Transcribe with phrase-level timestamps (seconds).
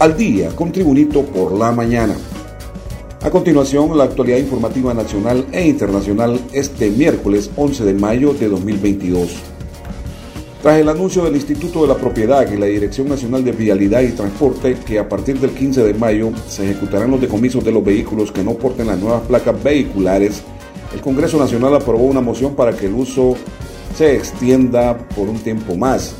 [0.00, 2.16] al día con Tribunito por la mañana.
[3.20, 9.28] A continuación, la actualidad informativa nacional e internacional este miércoles 11 de mayo de 2022.
[10.62, 14.12] Tras el anuncio del Instituto de la Propiedad y la Dirección Nacional de Vialidad y
[14.12, 18.32] Transporte que a partir del 15 de mayo se ejecutarán los decomisos de los vehículos
[18.32, 20.42] que no porten las nuevas placas vehiculares,
[20.94, 23.34] el Congreso Nacional aprobó una moción para que el uso
[23.94, 26.14] se extienda por un tiempo más.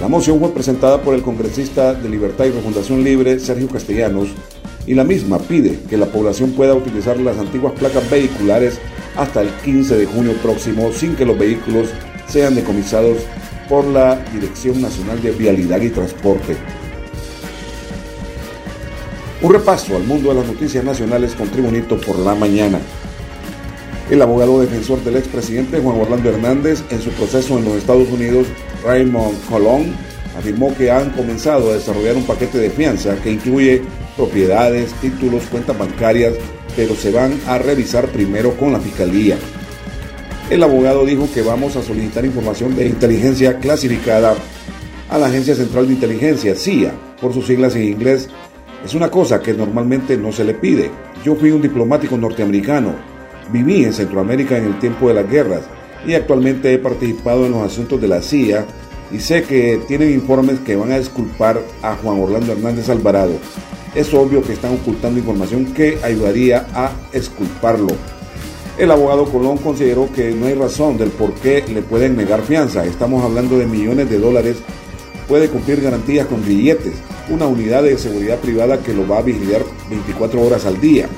[0.00, 4.28] La moción fue presentada por el congresista de Libertad y Refundación Libre, Sergio Castellanos,
[4.86, 8.78] y la misma pide que la población pueda utilizar las antiguas placas vehiculares
[9.16, 11.88] hasta el 15 de junio próximo sin que los vehículos
[12.28, 13.18] sean decomisados
[13.68, 16.56] por la Dirección Nacional de Vialidad y Transporte.
[19.42, 22.78] Un repaso al mundo de las noticias nacionales con Tribunito por la mañana.
[24.10, 28.46] El abogado defensor del expresidente Juan Orlando Hernández en su proceso en los Estados Unidos
[28.82, 29.92] Raymond Colón
[30.38, 33.82] afirmó que han comenzado a desarrollar un paquete de fianza que incluye
[34.16, 36.32] propiedades, títulos, cuentas bancarias,
[36.74, 39.36] pero se van a revisar primero con la fiscalía.
[40.48, 44.34] El abogado dijo que vamos a solicitar información de inteligencia clasificada
[45.10, 48.30] a la Agencia Central de Inteligencia, CIA, por sus siglas en inglés.
[48.82, 50.90] Es una cosa que normalmente no se le pide.
[51.24, 52.94] Yo fui un diplomático norteamericano,
[53.52, 55.62] viví en Centroamérica en el tiempo de las guerras
[56.06, 58.66] y actualmente he participado en los asuntos de la CIA
[59.10, 63.32] y sé que tienen informes que van a disculpar a Juan Orlando Hernández Alvarado.
[63.94, 67.88] Es obvio que están ocultando información que ayudaría a exculparlo.
[68.76, 72.84] El abogado Colón consideró que no hay razón del por qué le pueden negar fianza.
[72.84, 74.58] Estamos hablando de millones de dólares.
[75.26, 76.94] Puede cumplir garantías con billetes,
[77.28, 81.08] una unidad de seguridad privada que lo va a vigilar 24 horas al día.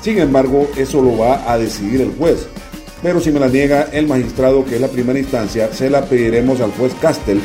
[0.00, 2.46] Sin embargo, eso lo va a decidir el juez.
[3.02, 6.60] Pero si me la niega el magistrado, que es la primera instancia, se la pediremos
[6.60, 7.40] al juez Castel,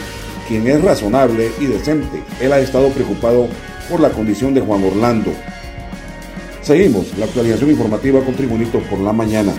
[0.48, 2.24] quien es razonable y decente.
[2.42, 3.48] Él ha estado preocupado
[3.90, 5.32] por la condición de Juan Orlando.
[6.62, 9.54] Seguimos la actualización informativa con Tribunito por la mañana.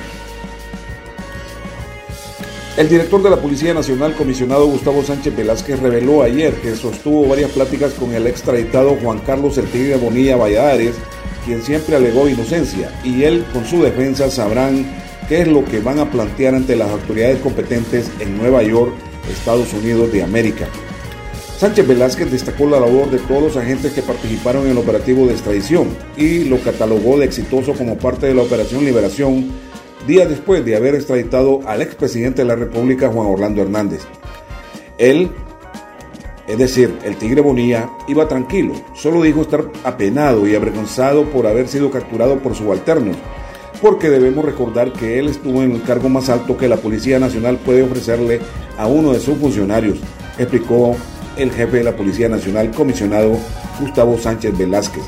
[2.76, 7.52] El director de la Policía Nacional, comisionado Gustavo Sánchez Velázquez, reveló ayer que sostuvo varias
[7.52, 10.96] pláticas con el extraditado Juan Carlos de Bonilla Valladares,
[11.44, 14.86] quien siempre alegó inocencia, y él con su defensa sabrán
[15.28, 18.92] qué es lo que van a plantear ante las autoridades competentes en Nueva York,
[19.30, 20.66] Estados Unidos de América.
[21.58, 25.32] Sánchez Velázquez destacó la labor de todos los agentes que participaron en el operativo de
[25.32, 29.50] extradición y lo catalogó de exitoso como parte de la Operación Liberación,
[30.06, 34.02] días después de haber extraditado al expresidente de la República, Juan Orlando Hernández.
[34.98, 35.30] Él,
[36.46, 41.68] es decir, el Tigre Bonilla, iba tranquilo, solo dijo estar apenado y avergonzado por haber
[41.68, 43.16] sido capturado por subalternos
[43.84, 47.58] porque debemos recordar que él estuvo en el cargo más alto que la Policía Nacional
[47.58, 48.40] puede ofrecerle
[48.78, 49.98] a uno de sus funcionarios,
[50.38, 50.96] explicó
[51.36, 53.36] el jefe de la Policía Nacional, comisionado
[53.78, 55.02] Gustavo Sánchez Velázquez.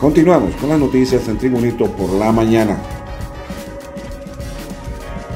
[0.00, 2.78] Continuamos con las noticias en Tribunito por la mañana.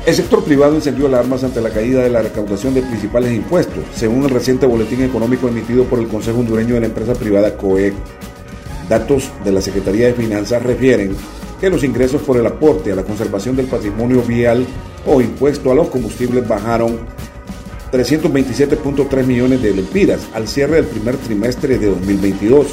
[0.04, 4.24] El sector privado encendió alarmas ante la caída de la recaudación de principales impuestos, según
[4.24, 7.94] el reciente boletín económico emitido por el Consejo Hondureño de la empresa privada COEC.
[8.88, 11.14] Datos de la Secretaría de Finanzas refieren
[11.60, 14.66] que los ingresos por el aporte a la conservación del patrimonio vial
[15.06, 16.98] o impuesto a los combustibles bajaron
[17.92, 22.66] 327.3 millones de lempiras al cierre del primer trimestre de 2022.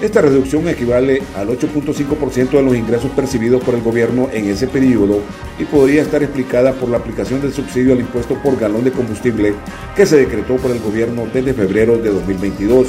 [0.00, 5.20] Esta reducción equivale al 8.5% de los ingresos percibidos por el gobierno en ese periodo
[5.58, 9.52] y podría estar explicada por la aplicación del subsidio al impuesto por galón de combustible
[9.94, 12.88] que se decretó por el gobierno desde febrero de 2022.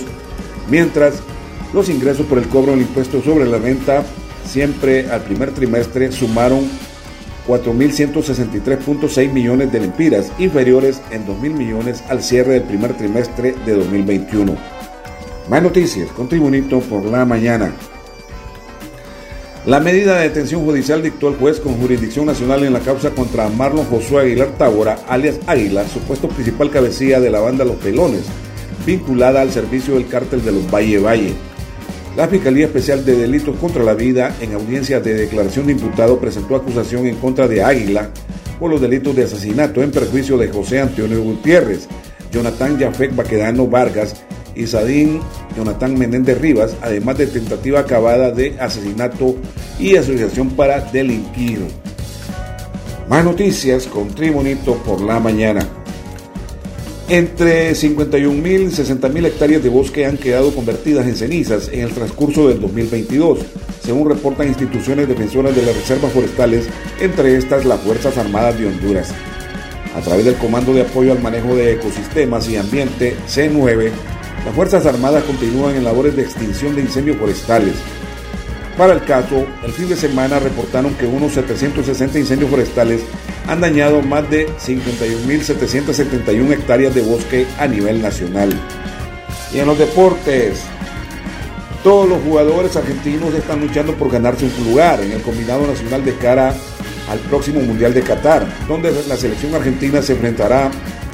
[0.70, 1.16] Mientras,
[1.74, 4.06] los ingresos por el cobro del impuesto sobre la renta
[4.46, 6.62] siempre al primer trimestre sumaron
[7.46, 14.81] 4.163.6 millones de lempiras, inferiores en 2.000 millones al cierre del primer trimestre de 2021.
[15.52, 17.74] Más noticias con Tribunito por la mañana.
[19.66, 23.50] La medida de detención judicial dictó el juez con jurisdicción nacional en la causa contra
[23.50, 28.24] Marlon Josué Aguilar Tábora, alias Águila, supuesto principal cabecilla de la banda Los Pelones,
[28.86, 31.34] vinculada al servicio del cártel de los Valle Valle.
[32.16, 36.56] La Fiscalía Especial de Delitos contra la Vida, en audiencia de declaración de imputado, presentó
[36.56, 38.10] acusación en contra de Águila
[38.58, 41.90] por los delitos de asesinato en perjuicio de José Antonio Gutiérrez,
[42.32, 44.16] Jonathan Jafek Baquedano Vargas
[44.56, 45.22] y Sadín
[45.56, 49.36] Jonathan Menéndez Rivas, además de tentativa acabada de asesinato
[49.80, 51.60] y asociación para delinquir.
[53.10, 55.68] Más noticias con Tribunito por la mañana.
[57.10, 62.48] Entre 51.000 y 60.000 hectáreas de bosque han quedado convertidas en cenizas en el transcurso
[62.48, 63.40] del 2022,
[63.84, 66.68] según reportan instituciones defensoras de las reservas forestales,
[67.02, 69.10] entre estas las Fuerzas Armadas de Honduras.
[69.94, 73.92] A través del Comando de Apoyo al Manejo de Ecosistemas y Ambiente, C9,
[74.46, 77.76] Las Fuerzas Armadas continúan en labores de extinción de incendios forestales.
[78.78, 83.02] Para el caso, el fin de semana reportaron que unos 760 incendios forestales
[83.48, 88.52] han dañado más de 51.771 hectáreas de bosque a nivel nacional.
[89.54, 90.62] Y en los deportes,
[91.84, 96.16] todos los jugadores argentinos están luchando por ganarse un lugar en el combinado nacional de
[96.16, 96.56] cara
[97.10, 100.72] al próximo Mundial de Qatar, donde la selección argentina se enfrentará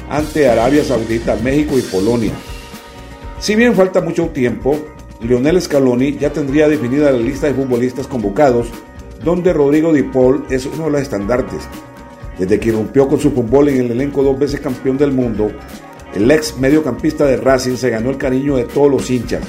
[0.08, 2.32] ante Arabia Saudita, México y Polonia.
[3.40, 4.76] Si bien falta mucho tiempo,
[5.20, 8.68] Lionel Scaloni ya tendría definida la lista de futbolistas convocados,
[9.22, 11.60] donde Rodrigo Di Paul es uno de los estandartes.
[12.36, 15.52] Desde que irrumpió con su fútbol en el elenco dos veces campeón del mundo,
[16.14, 19.42] el ex mediocampista de Racing se ganó el cariño de todos los hinchas.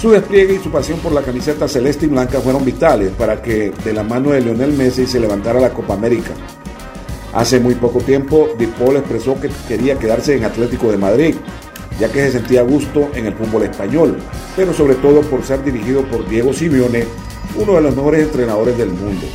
[0.00, 3.72] Su despliegue y su pasión por la camiseta celeste y blanca fueron vitales para que
[3.84, 6.32] de la mano de Lionel Messi se levantara la Copa América.
[7.32, 11.34] Hace muy poco tiempo, Di Paul expresó que quería quedarse en Atlético de Madrid,
[11.98, 14.18] ya que se sentía a gusto en el fútbol español,
[14.56, 17.04] pero sobre todo por ser dirigido por Diego Simeone,
[17.56, 19.26] uno de los mejores entrenadores del mundo.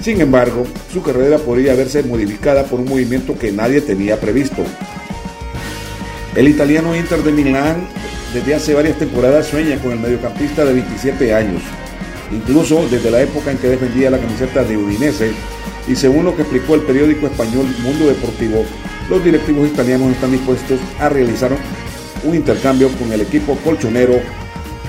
[0.00, 4.64] Sin embargo, su carrera podría verse modificada por un movimiento que nadie tenía previsto.
[6.34, 7.86] El italiano Inter de Milán
[8.32, 11.62] desde hace varias temporadas sueña con el mediocampista de 27 años,
[12.30, 15.32] incluso desde la época en que defendía la camiseta de Udinese,
[15.88, 18.64] y según lo que explicó el periódico español Mundo Deportivo,
[19.08, 21.50] los directivos italianos están dispuestos a realizar
[22.24, 24.20] un intercambio con el equipo colchonero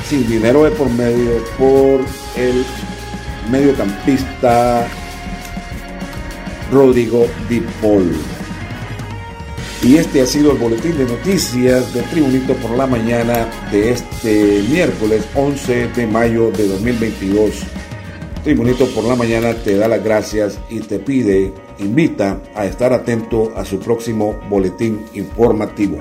[0.07, 2.01] sin dinero de por medio por
[2.35, 2.65] el
[3.49, 4.87] mediocampista
[6.71, 8.11] Rodrigo Di Paul.
[9.83, 14.63] Y este ha sido el boletín de noticias de Tribunito por la mañana de este
[14.69, 17.63] miércoles 11 de mayo de 2022.
[18.43, 23.53] Tribunito por la mañana te da las gracias y te pide, invita a estar atento
[23.55, 25.97] a su próximo boletín informativo.